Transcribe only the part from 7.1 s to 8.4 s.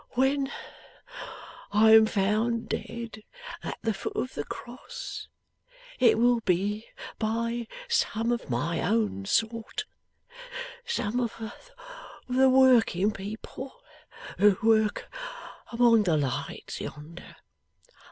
by some